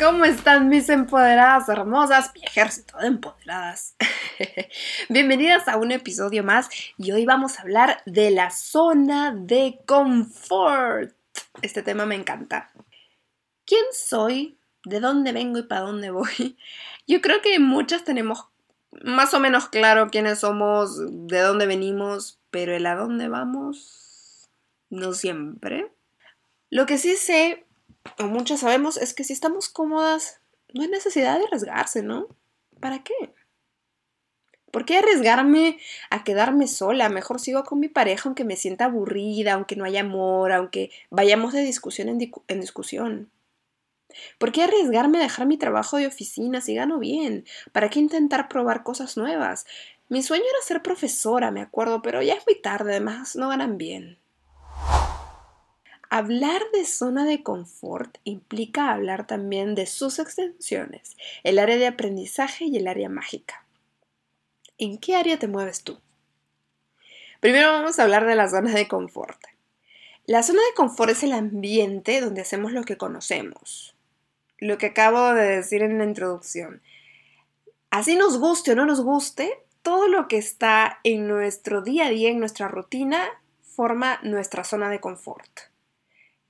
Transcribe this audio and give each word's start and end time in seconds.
¿Cómo 0.00 0.24
están 0.24 0.70
mis 0.70 0.88
empoderadas 0.88 1.68
hermosas? 1.68 2.32
Mi 2.34 2.42
ejército 2.42 2.96
de 2.96 3.08
empoderadas. 3.08 3.96
Bienvenidas 5.10 5.68
a 5.68 5.76
un 5.76 5.92
episodio 5.92 6.42
más 6.42 6.70
y 6.96 7.12
hoy 7.12 7.26
vamos 7.26 7.58
a 7.58 7.62
hablar 7.62 8.02
de 8.06 8.30
la 8.30 8.50
zona 8.50 9.34
de 9.36 9.78
confort. 9.84 11.12
Este 11.60 11.82
tema 11.82 12.06
me 12.06 12.14
encanta. 12.14 12.72
¿Quién 13.66 13.84
soy? 13.92 14.56
¿De 14.84 15.00
dónde 15.00 15.32
vengo 15.32 15.58
y 15.58 15.64
para 15.64 15.82
dónde 15.82 16.10
voy? 16.10 16.56
Yo 17.06 17.20
creo 17.20 17.42
que 17.42 17.58
muchas 17.58 18.02
tenemos 18.02 18.46
más 19.04 19.34
o 19.34 19.38
menos 19.38 19.68
claro 19.68 20.08
quiénes 20.08 20.38
somos, 20.38 20.96
de 21.28 21.40
dónde 21.40 21.66
venimos, 21.66 22.40
pero 22.50 22.74
el 22.74 22.86
a 22.86 22.94
dónde 22.94 23.28
vamos 23.28 24.48
no 24.88 25.12
siempre. 25.12 25.92
Lo 26.70 26.86
que 26.86 26.96
sí 26.96 27.16
sé 27.16 27.66
o 28.18 28.24
muchas 28.24 28.60
sabemos, 28.60 28.96
es 28.96 29.14
que 29.14 29.24
si 29.24 29.32
estamos 29.32 29.68
cómodas, 29.68 30.40
no 30.72 30.82
hay 30.82 30.88
necesidad 30.88 31.38
de 31.38 31.44
arriesgarse, 31.44 32.02
¿no? 32.02 32.28
¿Para 32.80 33.02
qué? 33.02 33.14
¿Por 34.70 34.84
qué 34.84 34.98
arriesgarme 34.98 35.78
a 36.10 36.22
quedarme 36.22 36.68
sola? 36.68 37.08
Mejor 37.08 37.40
sigo 37.40 37.64
con 37.64 37.80
mi 37.80 37.88
pareja 37.88 38.28
aunque 38.28 38.44
me 38.44 38.56
sienta 38.56 38.84
aburrida, 38.84 39.54
aunque 39.54 39.76
no 39.76 39.84
haya 39.84 40.00
amor, 40.00 40.52
aunque 40.52 40.90
vayamos 41.10 41.52
de 41.52 41.62
discusión 41.62 42.08
en, 42.08 42.30
en 42.46 42.60
discusión. 42.60 43.30
¿Por 44.38 44.52
qué 44.52 44.62
arriesgarme 44.62 45.18
a 45.18 45.22
dejar 45.22 45.46
mi 45.46 45.56
trabajo 45.56 45.96
de 45.96 46.06
oficina 46.06 46.60
si 46.60 46.74
gano 46.74 46.98
bien? 46.98 47.44
¿Para 47.72 47.90
qué 47.90 47.98
intentar 47.98 48.48
probar 48.48 48.82
cosas 48.82 49.16
nuevas? 49.16 49.66
Mi 50.08 50.22
sueño 50.22 50.44
era 50.44 50.66
ser 50.66 50.82
profesora, 50.82 51.50
me 51.50 51.60
acuerdo, 51.60 52.02
pero 52.02 52.22
ya 52.22 52.34
es 52.34 52.44
muy 52.46 52.60
tarde, 52.60 52.92
además 52.92 53.36
no 53.36 53.48
ganan 53.48 53.78
bien. 53.78 54.18
Hablar 56.12 56.60
de 56.72 56.86
zona 56.86 57.24
de 57.24 57.44
confort 57.44 58.18
implica 58.24 58.90
hablar 58.90 59.28
también 59.28 59.76
de 59.76 59.86
sus 59.86 60.18
extensiones, 60.18 61.16
el 61.44 61.60
área 61.60 61.76
de 61.76 61.86
aprendizaje 61.86 62.64
y 62.64 62.76
el 62.78 62.88
área 62.88 63.08
mágica. 63.08 63.64
¿En 64.76 64.98
qué 64.98 65.14
área 65.14 65.38
te 65.38 65.46
mueves 65.46 65.84
tú? 65.84 66.00
Primero 67.38 67.70
vamos 67.70 67.96
a 67.96 68.02
hablar 68.02 68.26
de 68.26 68.34
la 68.34 68.48
zona 68.48 68.72
de 68.72 68.88
confort. 68.88 69.40
La 70.26 70.42
zona 70.42 70.58
de 70.62 70.74
confort 70.74 71.12
es 71.12 71.22
el 71.22 71.32
ambiente 71.32 72.20
donde 72.20 72.40
hacemos 72.40 72.72
lo 72.72 72.82
que 72.82 72.96
conocemos, 72.96 73.94
lo 74.58 74.78
que 74.78 74.86
acabo 74.86 75.32
de 75.32 75.46
decir 75.46 75.80
en 75.84 75.96
la 75.98 76.04
introducción. 76.04 76.82
Así 77.90 78.16
nos 78.16 78.36
guste 78.36 78.72
o 78.72 78.74
no 78.74 78.84
nos 78.84 79.00
guste, 79.00 79.62
todo 79.82 80.08
lo 80.08 80.26
que 80.26 80.38
está 80.38 80.98
en 81.04 81.28
nuestro 81.28 81.82
día 81.82 82.06
a 82.06 82.10
día, 82.10 82.30
en 82.30 82.40
nuestra 82.40 82.66
rutina, 82.66 83.28
forma 83.62 84.18
nuestra 84.24 84.64
zona 84.64 84.90
de 84.90 84.98
confort. 84.98 85.69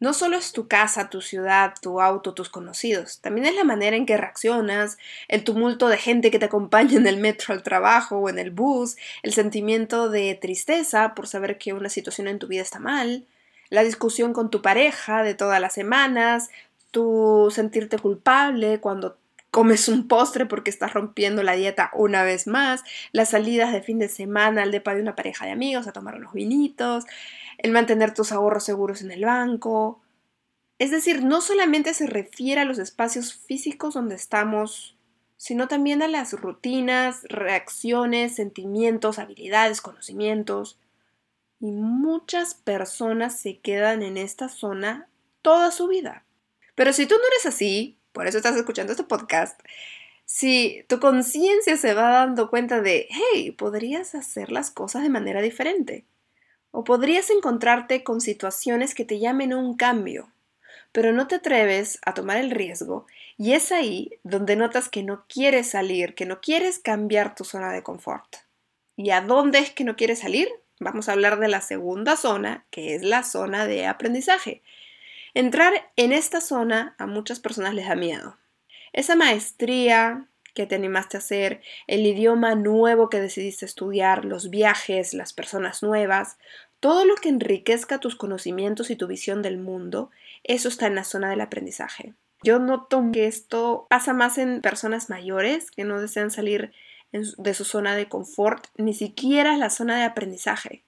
No 0.01 0.15
solo 0.15 0.39
es 0.39 0.53
tu 0.53 0.67
casa, 0.67 1.11
tu 1.11 1.21
ciudad, 1.21 1.75
tu 1.81 2.01
auto, 2.01 2.33
tus 2.33 2.49
conocidos, 2.49 3.21
también 3.21 3.47
es 3.47 3.55
la 3.55 3.65
manera 3.65 3.97
en 3.97 4.07
que 4.07 4.17
reaccionas, 4.17 4.97
el 5.29 5.45
tumulto 5.45 5.89
de 5.89 5.99
gente 5.99 6.31
que 6.31 6.39
te 6.39 6.47
acompaña 6.47 6.97
en 6.97 7.07
el 7.07 7.19
metro 7.19 7.53
al 7.53 7.63
trabajo 7.63 8.17
o 8.17 8.31
en 8.31 8.39
el 8.39 8.51
bus, 8.51 8.97
el 9.23 9.35
sentimiento 9.35 10.09
de 10.09 10.35
tristeza 10.41 11.15
por 11.15 11.29
saber 11.29 11.59
que 11.59 11.75
una 11.75 11.91
situación 11.91 12.29
en 12.29 12.39
tu 12.39 12.47
vida 12.47 12.63
está 12.63 12.79
mal, 12.79 13.27
la 13.69 13.85
discusión 13.85 14.33
con 14.33 14.51
tu 14.51 14.63
pareja 14.63 15.23
de 15.23 15.35
todas 15.35 15.61
las 15.61 15.75
semanas, 15.75 16.49
tu 16.91 17.53
sentirte 17.55 17.99
culpable 17.99 18.81
cuando 18.81 19.17
comes 19.51 19.89
un 19.89 20.07
postre 20.07 20.47
porque 20.47 20.71
estás 20.71 20.93
rompiendo 20.95 21.43
la 21.43 21.55
dieta 21.55 21.91
una 21.95 22.23
vez 22.23 22.47
más, 22.47 22.83
las 23.13 23.31
salidas 23.31 23.73
de 23.73 23.83
fin 23.83 23.99
de 23.99 24.09
semana 24.09 24.63
al 24.63 24.71
depa 24.71 24.95
de 24.95 25.03
una 25.03 25.17
pareja 25.17 25.45
de 25.45 25.53
amigos 25.53 25.87
a 25.87 25.93
tomar 25.93 26.15
unos 26.15 26.33
vinitos, 26.33 27.05
el 27.63 27.73
mantener 27.73 28.15
tus 28.15 28.33
ahorros 28.33 28.65
seguros 28.65 29.03
en 29.03 29.11
el 29.11 29.25
banco. 29.25 30.01
Es 30.79 30.91
decir, 30.91 31.23
no 31.23 31.41
solamente 31.41 31.93
se 31.93 32.07
refiere 32.07 32.63
a 32.63 32.65
los 32.65 32.79
espacios 32.79 33.35
físicos 33.35 33.95
donde 33.95 34.15
estamos, 34.15 34.97
sino 35.37 35.69
también 35.69 36.03
a 36.03 36.09
las 36.09 36.33
rutinas, 36.33 37.23
reacciones, 37.25 38.35
sentimientos, 38.35 39.19
habilidades, 39.19 39.81
conocimientos. 39.81 40.79
Y 41.61 41.73
muchas 41.73 42.55
personas 42.55 43.39
se 43.39 43.59
quedan 43.59 44.03
en 44.03 44.17
esta 44.17 44.49
zona 44.49 45.09
toda 45.43 45.71
su 45.71 45.89
vida. 45.89 46.25
Pero 46.75 46.95
si 46.95 47.07
tú 47.07 47.15
no 47.17 47.27
eres 47.27 47.45
así, 47.45 47.99
por 48.13 48.27
eso 48.27 48.39
estás 48.39 48.57
escuchando 48.57 48.93
este 48.93 49.05
podcast, 49.05 49.61
si 50.25 50.85
tu 50.89 50.99
conciencia 50.99 51.77
se 51.77 51.93
va 51.93 52.11
dando 52.11 52.49
cuenta 52.49 52.81
de, 52.81 53.07
hey, 53.11 53.51
podrías 53.51 54.15
hacer 54.15 54.51
las 54.51 54.71
cosas 54.71 55.03
de 55.03 55.11
manera 55.11 55.43
diferente. 55.43 56.07
O 56.71 56.85
podrías 56.85 57.31
encontrarte 57.31 58.05
con 58.05 58.21
situaciones 58.21 58.95
que 58.95 59.05
te 59.05 59.19
llamen 59.19 59.53
a 59.53 59.59
un 59.59 59.77
cambio, 59.77 60.31
pero 60.93 61.13
no 61.13 61.27
te 61.27 61.37
atreves 61.37 61.99
a 62.05 62.15
tomar 62.15 62.37
el 62.39 62.51
riesgo 62.51 63.07
y 63.37 63.53
es 63.53 63.73
ahí 63.73 64.19
donde 64.23 64.57
notas 64.57 64.89
que 64.89 65.03
no 65.03 65.25
quieres 65.29 65.71
salir, 65.71 66.15
que 66.15 66.27
no 66.27 66.41
quieres 66.41 66.79
cambiar 66.79 67.35
tu 67.35 67.45
zona 67.45 67.73
de 67.73 67.83
confort. 67.83 68.37
¿Y 68.97 69.11
a 69.11 69.21
dónde 69.21 69.59
es 69.59 69.71
que 69.71 69.85
no 69.85 69.97
quieres 69.97 70.21
salir? 70.21 70.49
Vamos 70.79 71.09
a 71.09 71.13
hablar 71.13 71.39
de 71.39 71.49
la 71.49 71.61
segunda 71.61 72.17
zona, 72.17 72.65
que 72.71 72.95
es 72.95 73.03
la 73.03 73.23
zona 73.23 73.67
de 73.67 73.87
aprendizaje. 73.87 74.63
Entrar 75.35 75.73
en 75.97 76.13
esta 76.13 76.41
zona 76.41 76.95
a 76.99 77.07
muchas 77.07 77.41
personas 77.41 77.75
les 77.75 77.87
da 77.87 77.95
miedo. 77.95 78.37
Esa 78.93 79.15
maestría, 79.15 80.27
que 80.55 80.67
te 80.67 80.75
animaste 80.75 81.17
a 81.17 81.21
hacer, 81.21 81.61
el 81.87 82.07
idioma 82.07 82.55
nuevo 82.55 83.09
que 83.09 83.21
decidiste 83.21 83.67
estudiar, 83.67 84.25
los 84.25 84.51
viajes, 84.51 85.15
las 85.15 85.33
personas 85.33 85.83
nuevas, 85.83 86.39
todo 86.81 87.05
lo 87.05 87.15
que 87.17 87.29
enriquezca 87.29 87.99
tus 87.99 88.17
conocimientos 88.17 88.91
y 88.91 88.97
tu 88.97 89.07
visión 89.07 89.43
del 89.43 89.59
mundo, 89.59 90.11
eso 90.45 90.69
está 90.69 90.87
en 90.87 90.95
la 90.95 91.05
zona 91.05 91.31
del 91.31 91.43
aprendizaje. 91.43 92.15
Yo 92.43 92.59
noto 92.59 93.05
que 93.13 93.27
esto 93.27 93.87
pasa 93.91 94.15
más 94.15 94.39
en 94.39 94.63
personas 94.63 95.11
mayores 95.11 95.71
que 95.71 95.85
no 95.85 96.01
desean 96.01 96.31
salir 96.31 96.73
de 97.13 97.55
su 97.55 97.65
zona 97.65 97.97
de 97.97 98.09
confort, 98.09 98.67
ni 98.77 98.95
siquiera 98.95 99.57
la 99.57 99.69
zona 99.69 99.99
de 99.99 100.05
aprendizaje. 100.05 100.85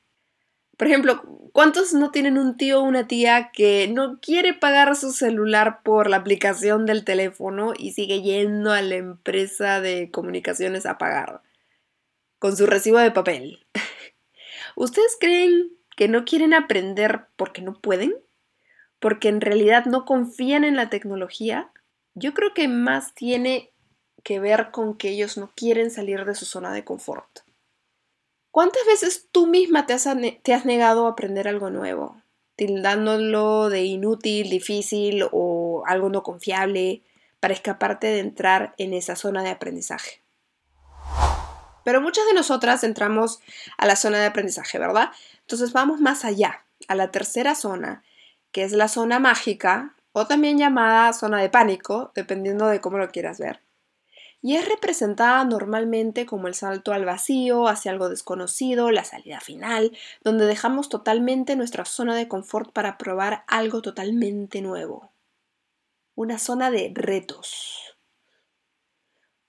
Por 0.83 0.89
ejemplo, 0.89 1.23
¿cuántos 1.53 1.95
no 1.95 2.11
tienen 2.11 2.37
un 2.37 2.57
tío 2.57 2.81
o 2.81 2.83
una 2.83 3.07
tía 3.07 3.53
que 3.53 3.87
no 3.87 4.19
quiere 4.21 4.53
pagar 4.53 4.97
su 4.97 5.13
celular 5.13 5.85
por 5.85 6.11
la 6.11 6.17
aplicación 6.17 6.87
del 6.87 7.05
teléfono 7.05 7.73
y 7.79 7.93
sigue 7.93 8.21
yendo 8.21 8.73
a 8.73 8.83
la 8.83 8.97
empresa 8.97 9.81
de 9.81 10.11
comunicaciones 10.11 10.85
a 10.85 10.99
pagar 10.99 11.41
con 12.41 12.57
su 12.57 12.67
recibo 12.67 12.99
de 12.99 13.13
papel? 13.13 13.65
¿Ustedes 14.75 15.17
creen 15.21 15.71
que 15.97 16.09
no 16.09 16.25
quieren 16.25 16.53
aprender 16.53 17.27
porque 17.37 17.63
no 17.63 17.81
pueden? 17.81 18.17
¿Porque 18.99 19.29
en 19.29 19.41
realidad 19.41 19.85
no 19.85 20.05
confían 20.05 20.65
en 20.65 20.75
la 20.75 20.91
tecnología? 20.91 21.71
Yo 22.15 22.35
creo 22.35 22.55
que 22.55 22.67
más 22.67 23.15
tiene 23.15 23.71
que 24.25 24.41
ver 24.41 24.73
con 24.73 24.97
que 24.97 25.11
ellos 25.11 25.37
no 25.39 25.53
quieren 25.55 25.93
salir 25.93 26.25
de 26.25 26.35
su 26.35 26.45
zona 26.45 26.73
de 26.73 26.85
confort. 26.85 27.43
¿Cuántas 28.53 28.85
veces 28.87 29.29
tú 29.33 29.47
misma 29.47 29.87
te 29.87 29.95
has, 29.95 30.67
negado 30.67 31.07
a 31.07 31.11
aprender 31.11 31.49
algo 31.49 31.71
nuevo? 31.71 32.17
tildándolo 32.55 33.71
de 33.71 33.83
inútil, 33.83 34.51
difícil 34.51 35.27
o 35.33 35.83
algo 35.87 36.11
no 36.11 36.23
confiable 36.23 37.03
para 37.41 37.55
escaparte 37.55 38.09
de 38.09 38.21
entrar 38.21 38.75
en 38.77 38.93
esa 38.93 39.17
zona 39.17 39.43
de 39.43 39.49
aprendizaje. 39.49 40.21
Pero 41.83 42.03
muchas 42.03 42.27
de 42.27 42.35
nosotras 42.35 42.85
entramos 42.85 43.41
a 43.79 43.87
la 43.87 43.97
zona 43.97 44.19
de 44.19 44.27
aprendizaje, 44.27 44.79
¿verdad? 44.79 45.11
Entonces 45.41 45.73
vamos 45.73 45.99
más 46.01 46.27
allá, 46.27 46.63
a 46.89 46.95
la 46.95 47.11
tercera 47.11 47.55
zona, 47.55 48.05
que 48.53 48.65
es 48.65 48.73
la 48.73 48.89
zona 48.89 49.19
mágica 49.19 49.95
o 50.13 50.27
también 50.27 50.59
llamada 50.59 51.15
zona 51.15 51.41
de 51.41 51.49
pánico, 51.49 52.13
dependiendo 52.15 52.67
de 52.67 52.83
cómo 52.83 52.99
lo 52.99 53.09
quieras 53.09 53.39
ver 53.39 53.62
y 54.43 54.57
es 54.57 54.69
representada 54.69 55.45
normalmente 55.45 56.27
como 56.27 56.49
el 56.49 56.55
salto 56.55 56.93
al 56.93 57.05
vacío, 57.05 57.69
hacia 57.69 57.93
algo 57.93 58.09
desconocido, 58.09 58.91
la 58.91 59.05
salida 59.05 59.39
final, 59.39 59.97
donde 60.23 60.47
dejamos 60.47 60.89
totalmente 60.89 61.55
nuestra 61.55 61.85
zona 61.85 62.17
de 62.17 62.27
confort 62.27 62.73
para 62.73 62.99
probar 62.99 63.45
algo 63.47 63.83
totalmente 63.83 64.61
nuevo. 64.61 65.13
Una 66.17 66.39
zona 66.39 66.73
de 66.73 66.91
retos. 66.93 67.97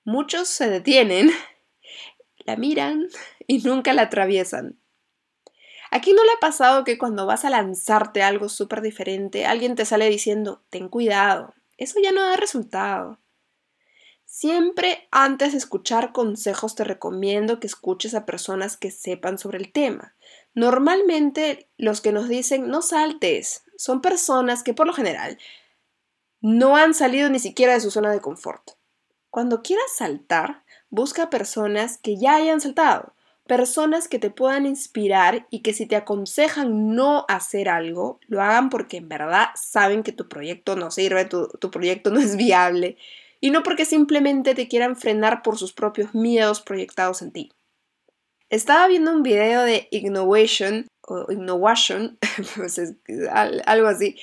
Muchos 0.04 0.48
se 0.48 0.70
detienen, 0.70 1.32
la 2.46 2.56
miran 2.56 3.08
y 3.48 3.64
nunca 3.64 3.94
la 3.94 4.04
atraviesan. 4.04 4.80
Aquí 5.90 6.14
no 6.14 6.24
le 6.24 6.32
ha 6.34 6.40
pasado 6.40 6.84
que 6.84 7.00
cuando 7.00 7.26
vas 7.26 7.46
a 7.46 7.50
lanzarte 7.50 8.22
algo 8.22 8.48
súper 8.48 8.82
diferente, 8.82 9.46
alguien 9.48 9.76
te 9.76 9.86
sale 9.86 10.08
diciendo, 10.10 10.64
ten 10.70 10.88
cuidado, 10.88 11.54
Eso 11.78 12.00
ya 12.02 12.12
no 12.12 12.22
da 12.22 12.36
resultado. 12.36 13.20
Siempre 14.36 15.08
antes 15.12 15.52
de 15.52 15.60
escuchar 15.60 16.12
consejos 16.12 16.74
te 16.74 16.84
recomiendo 16.84 17.60
que 17.60 17.68
escuches 17.68 18.16
a 18.16 18.26
personas 18.26 18.78
que 18.78 18.90
sepan 18.90 19.38
sobre 19.38 19.60
el 19.60 19.72
tema. 19.72 20.16
Normalmente 20.56 21.70
los 21.78 22.02
que 22.02 22.12
nos 22.12 22.28
dicen 22.28 22.68
no 22.68 22.82
saltes 22.82 23.64
son 23.78 24.02
personas 24.02 24.64
que 24.64 24.74
por 24.74 24.88
lo 24.88 24.94
general 24.94 25.38
no 26.42 26.78
han 26.78 26.96
salido 26.96 27.30
ni 27.30 27.38
siquiera 27.38 27.74
de 27.74 27.80
su 27.80 27.92
zona 27.92 28.10
de 28.10 28.22
confort. 28.22 28.72
Cuando 29.30 29.62
quieras 29.62 29.96
saltar, 29.96 30.64
busca 30.90 31.30
personas 31.30 32.00
que 32.00 32.18
ya 32.18 32.36
hayan 32.38 32.60
saltado, 32.60 33.14
personas 33.46 34.08
que 34.08 34.18
te 34.18 34.32
puedan 34.32 34.66
inspirar 34.66 35.46
y 35.52 35.62
que 35.62 35.76
si 35.76 35.86
te 35.86 35.96
aconsejan 35.96 36.96
no 36.96 37.26
hacer 37.30 37.70
algo, 37.70 38.20
lo 38.26 38.42
hagan 38.42 38.72
porque 38.72 38.98
en 38.98 39.10
verdad 39.10 39.50
saben 39.54 40.02
que 40.02 40.12
tu 40.12 40.28
proyecto 40.28 40.76
no 40.76 40.90
sirve, 40.90 41.26
tu, 41.26 41.50
tu 41.60 41.70
proyecto 41.70 42.10
no 42.10 42.20
es 42.20 42.36
viable 42.36 42.98
y 43.44 43.52
no 43.52 43.62
porque 43.62 43.84
simplemente 43.84 44.56
te 44.56 44.70
quieran 44.70 44.96
frenar 44.96 45.42
por 45.42 45.58
sus 45.58 45.74
propios 45.74 46.16
miedos 46.16 46.62
proyectados 46.62 47.22
en 47.22 47.34
ti. 47.34 47.52
Estaba 48.48 48.88
viendo 48.88 49.12
un 49.12 49.22
video 49.22 49.64
de 49.64 49.90
Innovation 49.92 50.88
o 51.02 51.30
Innovation, 51.30 52.18
pues 52.56 52.80
algo 53.66 53.88
así, 53.90 54.16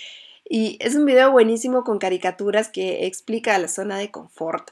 y 0.48 0.78
es 0.80 0.94
un 0.94 1.04
video 1.04 1.32
buenísimo 1.32 1.84
con 1.84 1.98
caricaturas 1.98 2.70
que 2.70 3.04
explica 3.04 3.58
la 3.58 3.68
zona 3.68 3.98
de 3.98 4.10
confort. 4.10 4.70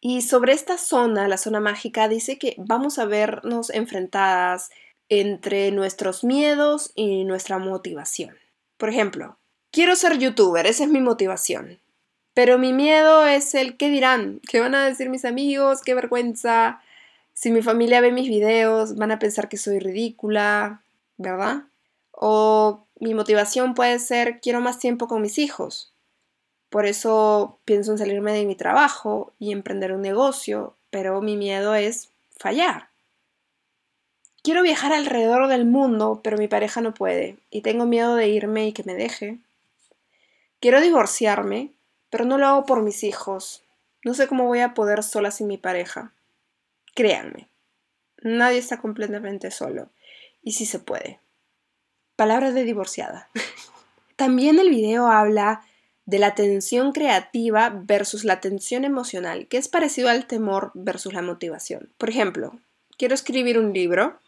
Y 0.00 0.22
sobre 0.22 0.52
esta 0.52 0.76
zona, 0.76 1.28
la 1.28 1.38
zona 1.38 1.60
mágica, 1.60 2.08
dice 2.08 2.38
que 2.38 2.56
vamos 2.58 2.98
a 2.98 3.04
vernos 3.04 3.70
enfrentadas 3.70 4.70
entre 5.08 5.70
nuestros 5.70 6.24
miedos 6.24 6.90
y 6.96 7.22
nuestra 7.22 7.60
motivación. 7.60 8.36
Por 8.76 8.88
ejemplo, 8.88 9.38
quiero 9.70 9.94
ser 9.94 10.18
youtuber, 10.18 10.66
esa 10.66 10.82
es 10.82 10.90
mi 10.90 10.98
motivación. 10.98 11.78
Pero 12.36 12.58
mi 12.58 12.74
miedo 12.74 13.26
es 13.26 13.54
el 13.54 13.78
qué 13.78 13.88
dirán, 13.88 14.42
qué 14.46 14.60
van 14.60 14.74
a 14.74 14.84
decir 14.84 15.08
mis 15.08 15.24
amigos, 15.24 15.80
qué 15.80 15.94
vergüenza. 15.94 16.82
Si 17.32 17.50
mi 17.50 17.62
familia 17.62 18.02
ve 18.02 18.12
mis 18.12 18.28
videos, 18.28 18.96
van 18.96 19.10
a 19.10 19.18
pensar 19.18 19.48
que 19.48 19.56
soy 19.56 19.78
ridícula, 19.78 20.82
¿verdad? 21.16 21.62
O 22.10 22.84
mi 23.00 23.14
motivación 23.14 23.72
puede 23.72 23.98
ser 24.00 24.40
quiero 24.42 24.60
más 24.60 24.78
tiempo 24.78 25.08
con 25.08 25.22
mis 25.22 25.38
hijos. 25.38 25.94
Por 26.68 26.84
eso 26.84 27.58
pienso 27.64 27.92
en 27.92 27.98
salirme 27.98 28.34
de 28.34 28.44
mi 28.44 28.54
trabajo 28.54 29.32
y 29.38 29.50
emprender 29.50 29.94
un 29.94 30.02
negocio, 30.02 30.76
pero 30.90 31.22
mi 31.22 31.38
miedo 31.38 31.74
es 31.74 32.10
fallar. 32.36 32.90
Quiero 34.42 34.60
viajar 34.60 34.92
alrededor 34.92 35.48
del 35.48 35.64
mundo, 35.64 36.20
pero 36.22 36.36
mi 36.36 36.48
pareja 36.48 36.82
no 36.82 36.92
puede 36.92 37.38
y 37.50 37.62
tengo 37.62 37.86
miedo 37.86 38.14
de 38.14 38.28
irme 38.28 38.66
y 38.66 38.74
que 38.74 38.84
me 38.84 38.92
deje. 38.92 39.38
Quiero 40.60 40.82
divorciarme, 40.82 41.70
pero 42.10 42.24
no 42.24 42.38
lo 42.38 42.46
hago 42.46 42.66
por 42.66 42.82
mis 42.82 43.04
hijos. 43.04 43.62
No 44.04 44.14
sé 44.14 44.28
cómo 44.28 44.46
voy 44.46 44.60
a 44.60 44.74
poder 44.74 45.02
sola 45.02 45.30
sin 45.30 45.46
mi 45.46 45.58
pareja. 45.58 46.12
Créanme, 46.94 47.48
nadie 48.22 48.58
está 48.58 48.78
completamente 48.78 49.50
solo. 49.50 49.90
Y 50.42 50.52
sí 50.52 50.64
se 50.64 50.78
puede. 50.78 51.20
Palabras 52.14 52.54
de 52.54 52.64
divorciada. 52.64 53.28
También 54.16 54.58
el 54.58 54.70
video 54.70 55.08
habla 55.08 55.62
de 56.06 56.20
la 56.20 56.34
tensión 56.34 56.92
creativa 56.92 57.68
versus 57.68 58.24
la 58.24 58.40
tensión 58.40 58.84
emocional, 58.84 59.48
que 59.48 59.58
es 59.58 59.68
parecido 59.68 60.08
al 60.08 60.26
temor 60.26 60.70
versus 60.74 61.12
la 61.12 61.20
motivación. 61.20 61.92
Por 61.98 62.08
ejemplo, 62.10 62.58
quiero 62.96 63.14
escribir 63.14 63.58
un 63.58 63.72
libro. 63.72 64.20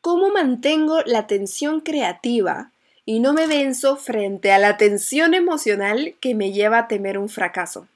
¿Cómo 0.00 0.30
mantengo 0.30 1.02
la 1.04 1.26
tensión 1.26 1.80
creativa 1.80 2.72
y 3.06 3.20
no 3.20 3.32
me 3.32 3.46
venzo 3.46 3.96
frente 3.96 4.52
a 4.52 4.58
la 4.58 4.76
tensión 4.76 5.32
emocional 5.32 6.16
que 6.20 6.34
me 6.34 6.52
lleva 6.52 6.78
a 6.78 6.88
temer 6.88 7.16
un 7.16 7.28
fracaso. 7.28 7.88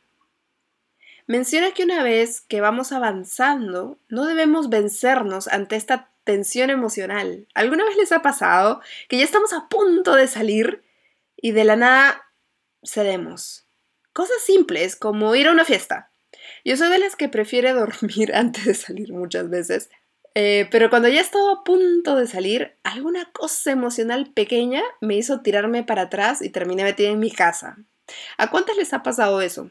Menciona 1.27 1.73
que 1.73 1.83
una 1.83 2.03
vez 2.03 2.41
que 2.41 2.61
vamos 2.61 2.93
avanzando, 2.93 3.99
no 4.09 4.25
debemos 4.25 4.69
vencernos 4.69 5.49
ante 5.49 5.75
esta 5.77 6.09
tensión 6.23 6.71
emocional. 6.71 7.49
¿Alguna 7.55 7.85
vez 7.85 7.97
les 7.97 8.13
ha 8.13 8.23
pasado 8.23 8.81
que 9.09 9.19
ya 9.19 9.25
estamos 9.25 9.53
a 9.53 9.69
punto 9.69 10.15
de 10.15 10.29
salir 10.29 10.83
y 11.37 11.51
de 11.51 11.65
la 11.65 11.75
nada 11.75 12.23
cedemos? 12.85 13.67
Cosas 14.13 14.41
simples 14.43 14.95
como 14.95 15.35
ir 15.35 15.49
a 15.49 15.53
una 15.53 15.65
fiesta. 15.65 16.11
Yo 16.65 16.77
soy 16.77 16.89
de 16.89 16.99
las 16.99 17.17
que 17.17 17.29
prefiere 17.29 17.73
dormir 17.75 18.33
antes 18.35 18.65
de 18.65 18.75
salir 18.75 19.13
muchas 19.13 19.51
veces, 19.51 19.91
eh, 20.35 20.69
pero 20.71 20.91
cuando 20.91 21.09
ya 21.09 21.21
estaba 21.21 21.53
a 21.53 21.65
punto 21.65 22.15
de 22.15 22.27
salir, 22.27 22.77
alguna 22.85 23.31
cosa 23.33 23.73
emocional 23.73 24.33
pequeña 24.33 24.83
me 25.01 25.17
hizo 25.17 25.41
tirarme 25.41 25.83
para 25.83 26.03
atrás 26.03 26.41
y 26.43 26.51
terminé 26.51 26.85
metida 26.85 27.09
en 27.09 27.19
mi 27.19 27.31
casa. 27.31 27.79
¿A 28.39 28.51
cuántas 28.51 28.77
les 28.77 28.93
ha 28.93 29.03
pasado 29.03 29.41
eso? 29.41 29.71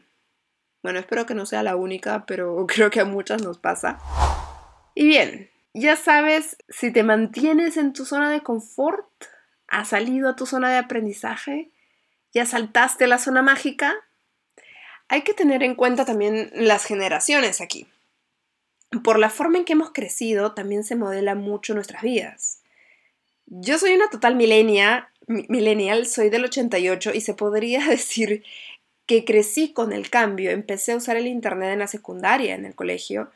Bueno, 0.82 0.98
espero 0.98 1.26
que 1.26 1.34
no 1.34 1.46
sea 1.46 1.62
la 1.62 1.76
única, 1.76 2.26
pero 2.26 2.66
creo 2.68 2.90
que 2.90 3.00
a 3.00 3.04
muchas 3.04 3.42
nos 3.42 3.58
pasa. 3.58 3.98
Y 4.94 5.06
bien, 5.06 5.50
ya 5.72 5.96
sabes, 5.96 6.56
si 6.68 6.92
te 6.92 7.04
mantienes 7.04 7.76
en 7.76 7.92
tu 7.92 8.04
zona 8.04 8.30
de 8.30 8.42
confort, 8.42 9.08
has 9.66 9.88
salido 9.88 10.28
a 10.28 10.36
tu 10.36 10.44
zona 10.46 10.70
de 10.70 10.78
aprendizaje, 10.78 11.70
ya 12.34 12.44
saltaste 12.44 13.04
a 13.04 13.08
la 13.08 13.18
zona 13.18 13.40
mágica, 13.40 13.94
hay 15.08 15.22
que 15.22 15.32
tener 15.32 15.62
en 15.62 15.74
cuenta 15.74 16.04
también 16.04 16.50
las 16.54 16.84
generaciones 16.84 17.60
aquí 17.60 17.88
por 18.98 19.18
la 19.18 19.30
forma 19.30 19.58
en 19.58 19.64
que 19.64 19.74
hemos 19.74 19.92
crecido, 19.92 20.52
también 20.52 20.84
se 20.84 20.96
modela 20.96 21.34
mucho 21.34 21.74
nuestras 21.74 22.02
vidas. 22.02 22.62
Yo 23.46 23.78
soy 23.78 23.92
una 23.92 24.10
total 24.10 24.36
millennial, 24.36 25.08
millennial, 25.26 26.06
soy 26.06 26.28
del 26.28 26.44
88 26.44 27.12
y 27.14 27.20
se 27.20 27.34
podría 27.34 27.84
decir 27.88 28.44
que 29.06 29.24
crecí 29.24 29.72
con 29.72 29.92
el 29.92 30.10
cambio. 30.10 30.50
Empecé 30.50 30.92
a 30.92 30.96
usar 30.96 31.16
el 31.16 31.26
Internet 31.26 31.72
en 31.72 31.78
la 31.80 31.86
secundaria, 31.86 32.54
en 32.54 32.64
el 32.64 32.74
colegio. 32.74 33.30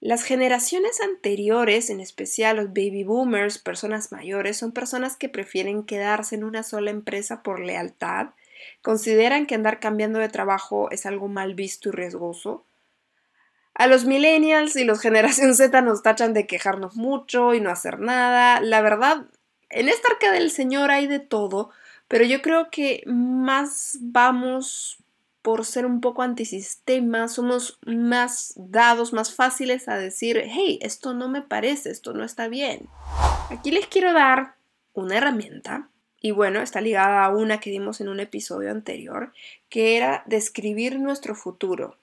Las 0.00 0.24
generaciones 0.24 1.00
anteriores, 1.00 1.88
en 1.88 2.00
especial 2.00 2.56
los 2.56 2.68
baby 2.68 3.04
boomers, 3.04 3.58
personas 3.58 4.12
mayores, 4.12 4.58
son 4.58 4.72
personas 4.72 5.16
que 5.16 5.30
prefieren 5.30 5.84
quedarse 5.84 6.34
en 6.34 6.44
una 6.44 6.62
sola 6.62 6.90
empresa 6.90 7.42
por 7.42 7.60
lealtad, 7.60 8.28
consideran 8.82 9.46
que 9.46 9.54
andar 9.54 9.80
cambiando 9.80 10.18
de 10.18 10.28
trabajo 10.28 10.90
es 10.90 11.06
algo 11.06 11.28
mal 11.28 11.54
visto 11.54 11.88
y 11.88 11.92
riesgoso, 11.92 12.65
a 13.78 13.86
los 13.86 14.06
millennials 14.06 14.74
y 14.76 14.84
los 14.84 15.00
generación 15.00 15.54
Z 15.54 15.82
nos 15.82 16.02
tachan 16.02 16.32
de 16.32 16.46
quejarnos 16.46 16.96
mucho 16.96 17.52
y 17.54 17.60
no 17.60 17.70
hacer 17.70 18.00
nada. 18.00 18.60
La 18.60 18.80
verdad, 18.80 19.26
en 19.68 19.88
esta 19.88 20.08
arca 20.12 20.32
del 20.32 20.50
Señor 20.50 20.90
hay 20.90 21.06
de 21.06 21.18
todo, 21.18 21.70
pero 22.08 22.24
yo 22.24 22.40
creo 22.40 22.70
que 22.70 23.02
más 23.06 23.98
vamos 24.00 24.98
por 25.42 25.64
ser 25.64 25.86
un 25.86 26.00
poco 26.00 26.22
antisistema, 26.22 27.28
somos 27.28 27.78
más 27.86 28.54
dados, 28.56 29.12
más 29.12 29.32
fáciles 29.32 29.88
a 29.88 29.96
decir, 29.96 30.42
hey, 30.44 30.78
esto 30.82 31.14
no 31.14 31.28
me 31.28 31.42
parece, 31.42 31.90
esto 31.90 32.14
no 32.14 32.24
está 32.24 32.48
bien. 32.48 32.88
Aquí 33.50 33.70
les 33.70 33.86
quiero 33.86 34.12
dar 34.12 34.56
una 34.92 35.18
herramienta, 35.18 35.88
y 36.20 36.32
bueno, 36.32 36.60
está 36.60 36.80
ligada 36.80 37.24
a 37.24 37.28
una 37.28 37.60
que 37.60 37.70
dimos 37.70 38.00
en 38.00 38.08
un 38.08 38.18
episodio 38.18 38.72
anterior, 38.72 39.32
que 39.68 39.96
era 39.96 40.24
describir 40.26 40.98
nuestro 40.98 41.36
futuro 41.36 41.96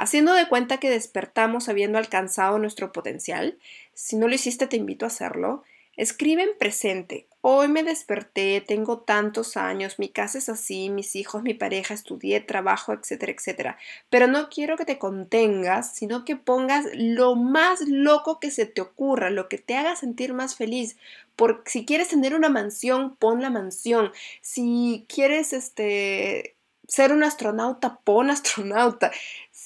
haciendo 0.00 0.32
de 0.32 0.48
cuenta 0.48 0.78
que 0.78 0.88
despertamos 0.88 1.68
habiendo 1.68 1.98
alcanzado 1.98 2.58
nuestro 2.58 2.90
potencial. 2.90 3.58
Si 3.92 4.16
no 4.16 4.28
lo 4.28 4.34
hiciste, 4.34 4.66
te 4.66 4.76
invito 4.76 5.04
a 5.04 5.08
hacerlo. 5.08 5.62
Escribe 5.94 6.42
en 6.42 6.56
presente. 6.58 7.26
Hoy 7.42 7.68
me 7.68 7.82
desperté, 7.82 8.62
tengo 8.66 9.00
tantos 9.00 9.58
años, 9.58 9.98
mi 9.98 10.08
casa 10.08 10.38
es 10.38 10.48
así, 10.48 10.88
mis 10.88 11.16
hijos, 11.16 11.42
mi 11.42 11.52
pareja, 11.52 11.92
estudié, 11.92 12.40
trabajo, 12.40 12.94
etcétera, 12.94 13.32
etcétera. 13.32 13.78
Pero 14.08 14.26
no 14.26 14.48
quiero 14.48 14.78
que 14.78 14.86
te 14.86 14.98
contengas, 14.98 15.94
sino 15.94 16.24
que 16.24 16.36
pongas 16.36 16.86
lo 16.94 17.36
más 17.36 17.82
loco 17.86 18.40
que 18.40 18.50
se 18.50 18.64
te 18.64 18.80
ocurra, 18.80 19.28
lo 19.28 19.50
que 19.50 19.58
te 19.58 19.76
haga 19.76 19.96
sentir 19.96 20.32
más 20.32 20.56
feliz. 20.56 20.96
Porque 21.36 21.70
si 21.70 21.84
quieres 21.84 22.08
tener 22.08 22.34
una 22.34 22.48
mansión, 22.48 23.16
pon 23.16 23.42
la 23.42 23.50
mansión. 23.50 24.12
Si 24.40 25.04
quieres 25.08 25.52
este 25.52 26.56
ser 26.90 27.12
un 27.12 27.22
astronauta, 27.22 28.00
pon 28.04 28.30
astronauta 28.36 29.12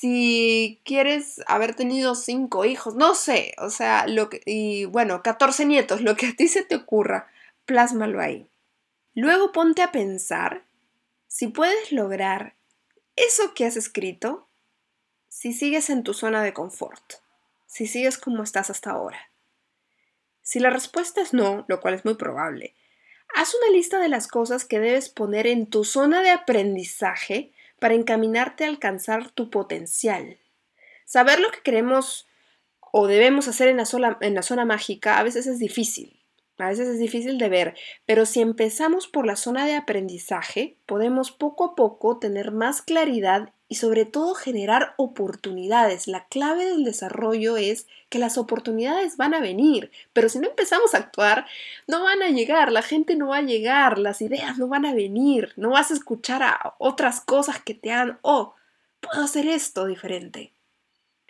si 0.04 0.82
quieres 0.84 1.40
haber 1.46 1.74
tenido 1.74 2.14
cinco 2.14 2.66
hijos, 2.66 2.94
no 2.94 3.14
sé, 3.14 3.54
o 3.56 3.70
sea, 3.70 4.06
lo 4.06 4.28
que, 4.28 4.42
y 4.44 4.84
bueno, 4.84 5.22
14 5.22 5.64
nietos, 5.64 6.02
lo 6.02 6.14
que 6.14 6.26
a 6.26 6.32
ti 6.34 6.46
se 6.46 6.62
te 6.62 6.74
ocurra, 6.74 7.32
plásmalo 7.64 8.20
ahí. 8.20 8.46
Luego 9.14 9.50
ponte 9.50 9.80
a 9.80 9.92
pensar 9.92 10.66
si 11.26 11.48
puedes 11.48 11.90
lograr 11.90 12.54
eso 13.16 13.54
que 13.54 13.64
has 13.64 13.78
escrito 13.78 14.46
si 15.30 15.54
sigues 15.54 15.88
en 15.88 16.02
tu 16.02 16.12
zona 16.12 16.42
de 16.42 16.52
confort, 16.52 17.14
si 17.64 17.86
sigues 17.86 18.18
como 18.18 18.42
estás 18.42 18.68
hasta 18.68 18.90
ahora. 18.90 19.30
Si 20.42 20.60
la 20.60 20.68
respuesta 20.68 21.22
es 21.22 21.32
no, 21.32 21.64
lo 21.66 21.80
cual 21.80 21.94
es 21.94 22.04
muy 22.04 22.16
probable, 22.16 22.74
haz 23.34 23.54
una 23.54 23.74
lista 23.74 23.98
de 24.00 24.10
las 24.10 24.28
cosas 24.28 24.66
que 24.66 24.80
debes 24.80 25.08
poner 25.08 25.46
en 25.46 25.66
tu 25.66 25.82
zona 25.82 26.20
de 26.20 26.28
aprendizaje 26.28 27.53
para 27.84 27.96
encaminarte 27.96 28.64
a 28.64 28.68
alcanzar 28.68 29.30
tu 29.32 29.50
potencial. 29.50 30.38
Saber 31.04 31.38
lo 31.38 31.50
que 31.50 31.60
queremos 31.60 32.26
o 32.80 33.06
debemos 33.06 33.46
hacer 33.46 33.68
en 33.68 33.76
la, 33.76 34.42
zona 34.42 34.64
mágica 34.64 35.18
a 35.18 35.22
veces 35.22 35.46
es 35.46 35.58
difícil. 35.58 36.23
A 36.56 36.68
veces 36.68 36.88
es 36.88 36.98
difícil 37.00 37.38
de 37.38 37.48
ver, 37.48 37.74
pero 38.06 38.26
si 38.26 38.40
empezamos 38.40 39.08
por 39.08 39.26
la 39.26 39.34
zona 39.34 39.66
de 39.66 39.74
aprendizaje, 39.74 40.76
podemos 40.86 41.32
poco 41.32 41.64
a 41.64 41.74
poco 41.74 42.18
tener 42.18 42.52
más 42.52 42.80
claridad 42.80 43.52
y 43.68 43.74
sobre 43.74 44.04
todo 44.04 44.34
generar 44.34 44.94
oportunidades. 44.96 46.06
La 46.06 46.26
clave 46.26 46.64
del 46.64 46.84
desarrollo 46.84 47.56
es 47.56 47.88
que 48.08 48.20
las 48.20 48.38
oportunidades 48.38 49.16
van 49.16 49.34
a 49.34 49.40
venir, 49.40 49.90
pero 50.12 50.28
si 50.28 50.38
no 50.38 50.48
empezamos 50.48 50.94
a 50.94 50.98
actuar, 50.98 51.46
no 51.88 52.04
van 52.04 52.22
a 52.22 52.28
llegar, 52.28 52.70
la 52.70 52.82
gente 52.82 53.16
no 53.16 53.28
va 53.28 53.38
a 53.38 53.42
llegar, 53.42 53.98
las 53.98 54.22
ideas 54.22 54.56
no 54.56 54.68
van 54.68 54.86
a 54.86 54.94
venir, 54.94 55.52
no 55.56 55.70
vas 55.70 55.90
a 55.90 55.94
escuchar 55.94 56.44
a 56.44 56.74
otras 56.78 57.20
cosas 57.20 57.60
que 57.60 57.74
te 57.74 57.90
hagan, 57.90 58.18
oh, 58.22 58.54
puedo 59.00 59.24
hacer 59.24 59.48
esto 59.48 59.86
diferente 59.86 60.52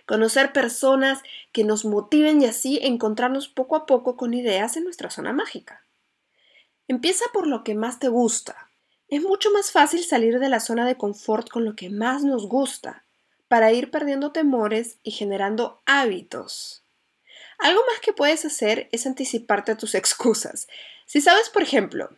conocer 0.06 0.52
personas 0.52 1.22
que 1.52 1.64
nos 1.64 1.84
motiven 1.84 2.42
y 2.42 2.46
así 2.46 2.78
encontrarnos 2.82 3.48
poco 3.48 3.76
a 3.76 3.86
poco 3.86 4.16
con 4.16 4.34
ideas 4.34 4.76
en 4.76 4.84
nuestra 4.84 5.10
zona 5.10 5.32
mágica. 5.32 5.84
Empieza 6.88 7.24
por 7.32 7.46
lo 7.46 7.64
que 7.64 7.74
más 7.74 7.98
te 7.98 8.08
gusta. 8.08 8.68
Es 9.08 9.22
mucho 9.22 9.50
más 9.50 9.70
fácil 9.72 10.04
salir 10.04 10.38
de 10.38 10.48
la 10.48 10.60
zona 10.60 10.86
de 10.86 10.96
confort 10.96 11.48
con 11.48 11.64
lo 11.64 11.76
que 11.76 11.90
más 11.90 12.24
nos 12.24 12.46
gusta, 12.46 13.04
para 13.48 13.72
ir 13.72 13.90
perdiendo 13.90 14.32
temores 14.32 14.98
y 15.02 15.12
generando 15.12 15.80
hábitos. 15.86 16.82
Algo 17.58 17.80
más 17.86 18.00
que 18.00 18.12
puedes 18.12 18.44
hacer 18.44 18.88
es 18.92 19.06
anticiparte 19.06 19.72
a 19.72 19.76
tus 19.76 19.94
excusas. 19.94 20.68
Si 21.06 21.20
sabes, 21.20 21.50
por 21.50 21.62
ejemplo, 21.62 22.10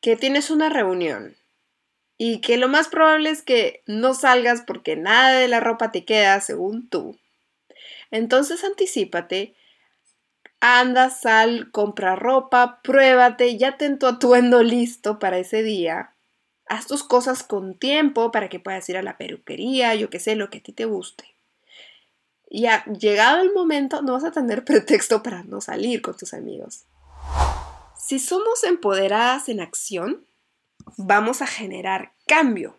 que 0.00 0.16
tienes 0.16 0.50
una 0.50 0.68
reunión 0.68 1.36
y 2.22 2.42
que 2.42 2.58
lo 2.58 2.68
más 2.68 2.88
probable 2.88 3.30
es 3.30 3.40
que 3.40 3.82
no 3.86 4.12
salgas 4.12 4.60
porque 4.60 4.94
nada 4.94 5.38
de 5.38 5.48
la 5.48 5.58
ropa 5.58 5.90
te 5.90 6.04
queda 6.04 6.38
según 6.42 6.86
tú. 6.86 7.18
Entonces 8.10 8.62
anticipate, 8.62 9.54
anda, 10.60 11.08
sal, 11.08 11.70
compra 11.70 12.16
ropa, 12.16 12.82
pruébate, 12.82 13.56
ya 13.56 13.78
ten 13.78 13.98
tu 13.98 14.06
atuendo 14.06 14.62
listo 14.62 15.18
para 15.18 15.38
ese 15.38 15.62
día. 15.62 16.12
Haz 16.66 16.86
tus 16.86 17.04
cosas 17.04 17.42
con 17.42 17.78
tiempo 17.78 18.30
para 18.30 18.50
que 18.50 18.60
puedas 18.60 18.86
ir 18.90 18.98
a 18.98 19.02
la 19.02 19.16
peluquería, 19.16 19.94
yo 19.94 20.10
que 20.10 20.20
sé, 20.20 20.36
lo 20.36 20.50
que 20.50 20.58
a 20.58 20.62
ti 20.62 20.72
te 20.74 20.84
guste. 20.84 21.24
Y 22.50 22.64
ya 22.64 22.84
llegado 22.84 23.40
el 23.40 23.54
momento, 23.54 24.02
no 24.02 24.12
vas 24.12 24.24
a 24.24 24.30
tener 24.30 24.62
pretexto 24.66 25.22
para 25.22 25.42
no 25.44 25.62
salir 25.62 26.02
con 26.02 26.18
tus 26.18 26.34
amigos. 26.34 26.84
Si 27.98 28.18
somos 28.18 28.62
empoderadas 28.64 29.48
en 29.48 29.62
acción, 29.62 30.26
vamos 30.96 31.42
a 31.42 31.46
generar 31.46 32.12
cambio. 32.26 32.76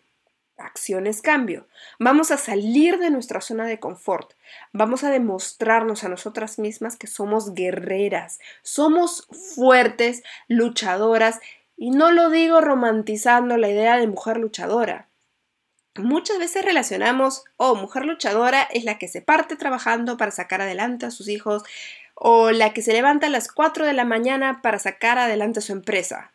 Acciones 0.56 1.22
cambio. 1.22 1.66
Vamos 1.98 2.30
a 2.30 2.36
salir 2.36 2.98
de 2.98 3.10
nuestra 3.10 3.40
zona 3.40 3.66
de 3.66 3.80
confort. 3.80 4.32
Vamos 4.72 5.02
a 5.02 5.10
demostrarnos 5.10 6.04
a 6.04 6.08
nosotras 6.08 6.58
mismas 6.58 6.96
que 6.96 7.06
somos 7.06 7.54
guerreras, 7.54 8.38
somos 8.62 9.26
fuertes, 9.54 10.22
luchadoras, 10.48 11.40
y 11.76 11.90
no 11.90 12.12
lo 12.12 12.30
digo 12.30 12.60
romantizando 12.60 13.56
la 13.56 13.68
idea 13.68 13.96
de 13.96 14.06
mujer 14.06 14.36
luchadora. 14.36 15.08
Muchas 15.96 16.38
veces 16.38 16.64
relacionamos, 16.64 17.44
oh, 17.56 17.74
mujer 17.74 18.06
luchadora 18.06 18.62
es 18.62 18.84
la 18.84 18.98
que 18.98 19.08
se 19.08 19.20
parte 19.20 19.56
trabajando 19.56 20.16
para 20.16 20.30
sacar 20.30 20.62
adelante 20.62 21.06
a 21.06 21.10
sus 21.10 21.28
hijos, 21.28 21.64
o 22.14 22.50
la 22.50 22.72
que 22.72 22.82
se 22.82 22.92
levanta 22.92 23.26
a 23.26 23.30
las 23.30 23.50
4 23.50 23.84
de 23.84 23.92
la 23.92 24.04
mañana 24.04 24.62
para 24.62 24.78
sacar 24.78 25.18
adelante 25.18 25.58
a 25.58 25.62
su 25.62 25.72
empresa. 25.72 26.31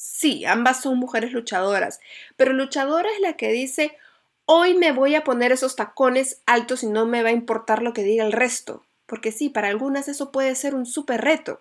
Sí, 0.00 0.44
ambas 0.44 0.80
son 0.82 0.96
mujeres 0.96 1.32
luchadoras, 1.32 1.98
pero 2.36 2.52
luchadora 2.52 3.08
es 3.16 3.20
la 3.20 3.32
que 3.32 3.50
dice, 3.50 3.98
hoy 4.44 4.74
me 4.74 4.92
voy 4.92 5.16
a 5.16 5.24
poner 5.24 5.50
esos 5.50 5.74
tacones 5.74 6.40
altos 6.46 6.84
y 6.84 6.86
no 6.86 7.04
me 7.04 7.24
va 7.24 7.30
a 7.30 7.32
importar 7.32 7.82
lo 7.82 7.92
que 7.92 8.04
diga 8.04 8.24
el 8.24 8.30
resto, 8.30 8.84
porque 9.06 9.32
sí, 9.32 9.48
para 9.48 9.66
algunas 9.66 10.06
eso 10.06 10.30
puede 10.30 10.54
ser 10.54 10.76
un 10.76 10.86
súper 10.86 11.22
reto. 11.22 11.60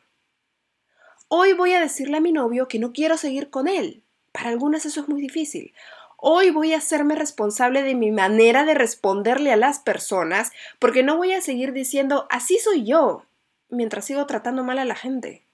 Hoy 1.30 1.54
voy 1.54 1.74
a 1.74 1.82
decirle 1.82 2.18
a 2.18 2.22
mi 2.22 2.32
novio 2.32 2.68
que 2.68 2.78
no 2.78 2.94
quiero 2.94 3.18
seguir 3.18 3.50
con 3.50 3.68
él. 3.68 4.04
Para 4.32 4.50
algunas 4.50 4.86
eso 4.86 5.02
es 5.02 5.10
muy 5.10 5.20
difícil. 5.20 5.74
Hoy 6.16 6.52
voy 6.52 6.74
a 6.74 6.78
hacerme 6.78 7.16
responsable 7.16 7.82
de 7.82 7.96
mi 7.96 8.12
manera 8.12 8.66
de 8.66 8.76
responderle 8.76 9.52
a 9.52 9.58
las 9.58 9.80
personas 9.80 10.52
porque 10.78 11.02
no 11.02 11.18
voy 11.18 11.34
a 11.34 11.42
seguir 11.42 11.74
diciendo 11.74 12.28
así 12.30 12.60
soy 12.60 12.86
yo 12.86 13.24
mientras 13.70 14.06
sigo 14.06 14.28
tratando 14.28 14.64
mal 14.64 14.78
a 14.78 14.86
la 14.86 14.96
gente. 14.96 15.47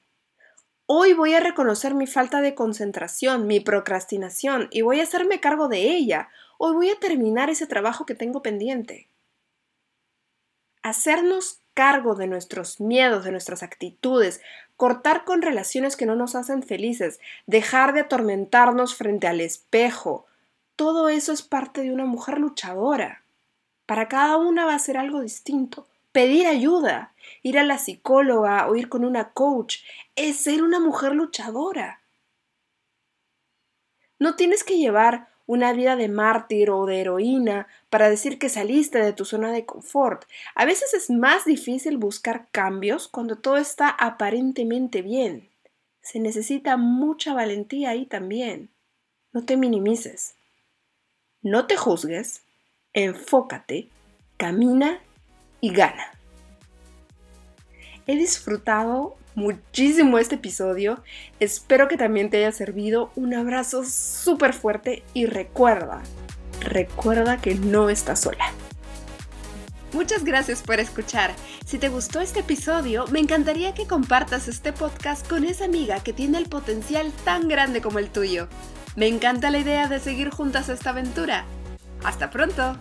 Hoy 0.95 1.13
voy 1.13 1.33
a 1.33 1.39
reconocer 1.39 1.95
mi 1.95 2.05
falta 2.05 2.39
de 2.39 2.53
concentración, 2.53 3.47
mi 3.47 3.59
procrastinación 3.59 4.67
y 4.69 4.83
voy 4.83 4.99
a 4.99 5.03
hacerme 5.03 5.39
cargo 5.39 5.67
de 5.67 5.89
ella. 5.89 6.29
Hoy 6.59 6.75
voy 6.75 6.89
a 6.91 6.99
terminar 6.99 7.49
ese 7.49 7.65
trabajo 7.65 8.05
que 8.05 8.13
tengo 8.13 8.43
pendiente. 8.43 9.07
Hacernos 10.83 11.61
cargo 11.73 12.13
de 12.13 12.27
nuestros 12.27 12.79
miedos, 12.79 13.25
de 13.25 13.31
nuestras 13.31 13.63
actitudes, 13.63 14.39
cortar 14.77 15.25
con 15.25 15.41
relaciones 15.41 15.95
que 15.95 16.05
no 16.05 16.15
nos 16.15 16.35
hacen 16.35 16.61
felices, 16.61 17.19
dejar 17.47 17.93
de 17.93 18.01
atormentarnos 18.01 18.93
frente 18.93 19.25
al 19.25 19.41
espejo, 19.41 20.27
todo 20.75 21.09
eso 21.09 21.33
es 21.33 21.41
parte 21.41 21.81
de 21.81 21.91
una 21.91 22.05
mujer 22.05 22.37
luchadora. 22.37 23.23
Para 23.87 24.07
cada 24.07 24.37
una 24.37 24.65
va 24.65 24.75
a 24.75 24.79
ser 24.79 24.97
algo 24.97 25.21
distinto 25.21 25.87
pedir 26.13 26.45
ayuda, 26.45 27.11
ir 27.41 27.59
a 27.59 27.63
la 27.63 27.77
psicóloga 27.77 28.67
o 28.67 28.75
ir 28.75 28.89
con 28.89 29.05
una 29.05 29.31
coach, 29.31 29.77
es 30.15 30.37
ser 30.37 30.63
una 30.63 30.79
mujer 30.79 31.13
luchadora. 31.13 32.01
No 34.19 34.35
tienes 34.35 34.63
que 34.63 34.77
llevar 34.77 35.27
una 35.45 35.73
vida 35.73 35.95
de 35.95 36.07
mártir 36.07 36.69
o 36.69 36.85
de 36.85 37.01
heroína 37.01 37.67
para 37.89 38.09
decir 38.09 38.39
que 38.39 38.49
saliste 38.49 38.99
de 38.99 39.13
tu 39.13 39.25
zona 39.25 39.51
de 39.51 39.65
confort. 39.65 40.25
A 40.55 40.65
veces 40.65 40.93
es 40.93 41.09
más 41.09 41.45
difícil 41.45 41.97
buscar 41.97 42.47
cambios 42.51 43.07
cuando 43.07 43.37
todo 43.37 43.57
está 43.57 43.89
aparentemente 43.89 45.01
bien. 45.01 45.49
Se 46.01 46.19
necesita 46.19 46.77
mucha 46.77 47.33
valentía 47.33 47.91
ahí 47.91 48.05
también. 48.05 48.69
No 49.31 49.43
te 49.43 49.57
minimices. 49.57 50.35
No 51.41 51.67
te 51.67 51.75
juzgues. 51.75 52.43
Enfócate. 52.93 53.89
Camina 54.37 54.99
y 55.59 55.73
gana. 55.73 56.11
He 58.05 58.15
disfrutado 58.15 59.15
muchísimo 59.35 60.19
este 60.19 60.35
episodio. 60.35 61.01
Espero 61.39 61.87
que 61.87 61.97
también 61.97 62.29
te 62.29 62.37
haya 62.37 62.51
servido. 62.51 63.11
Un 63.15 63.33
abrazo 63.33 63.85
súper 63.85 64.53
fuerte 64.53 65.03
y 65.13 65.25
recuerda, 65.25 66.01
recuerda 66.59 67.37
que 67.37 67.55
no 67.55 67.89
estás 67.89 68.21
sola. 68.21 68.51
Muchas 69.93 70.23
gracias 70.23 70.63
por 70.63 70.79
escuchar. 70.79 71.33
Si 71.65 71.77
te 71.77 71.87
gustó 71.87 72.19
este 72.19 72.39
episodio, 72.39 73.05
me 73.11 73.19
encantaría 73.19 73.73
que 73.73 73.85
compartas 73.85 74.47
este 74.47 74.73
podcast 74.73 75.27
con 75.27 75.43
esa 75.43 75.65
amiga 75.65 76.01
que 76.01 76.13
tiene 76.13 76.39
el 76.39 76.49
potencial 76.49 77.11
tan 77.23 77.47
grande 77.47 77.79
como 77.79 77.99
el 77.99 78.09
tuyo. 78.09 78.47
Me 78.95 79.07
encanta 79.07 79.51
la 79.51 79.59
idea 79.59 79.87
de 79.87 79.99
seguir 79.99 80.29
juntas 80.29 80.67
esta 80.67 80.89
aventura. 80.89 81.45
Hasta 82.03 82.31
pronto. 82.31 82.75